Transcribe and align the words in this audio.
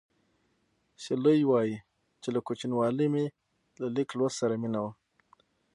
سیلۍ 1.03 1.39
وايي 1.49 1.75
چې 2.21 2.29
له 2.35 2.39
کوچنیوالي 2.47 3.07
مې 3.13 3.25
له 3.81 3.87
لیک 3.95 4.09
لوست 4.19 4.35
سره 4.41 4.55
مینه 4.61 4.79
وه 4.83 4.91